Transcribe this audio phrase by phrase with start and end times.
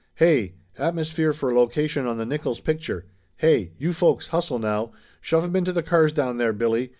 [0.15, 0.55] "Hey!
[0.79, 3.05] Atmosphere for location on the Nickolls pic ture!
[3.37, 3.69] Hey.
[3.77, 4.93] you folks hustle now!
[5.21, 6.89] Shove 'em into the cars down there, Billy!